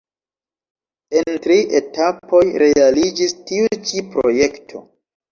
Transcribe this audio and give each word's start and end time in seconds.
En 1.17 1.27
tri 1.41 1.57
etapoj 1.79 2.39
realiĝis 2.63 3.35
tiu 3.51 3.69
ĉi 3.91 4.01
projekto. 4.15 4.83